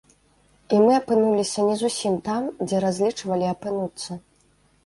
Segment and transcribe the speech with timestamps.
[0.77, 4.19] І мы апынуліся не зусім там, дзе разлічвалі апынуцца.